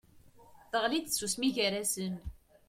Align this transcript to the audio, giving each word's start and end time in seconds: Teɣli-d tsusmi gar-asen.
Teɣli-d 0.71 1.05
tsusmi 1.07 1.49
gar-asen. 1.55 2.13